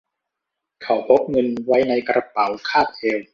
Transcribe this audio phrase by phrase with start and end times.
[0.83, 3.21] เขาพกเงินไว้ในกระเป๋าคาดเอว